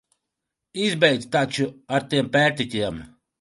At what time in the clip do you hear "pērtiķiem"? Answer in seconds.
2.39-2.99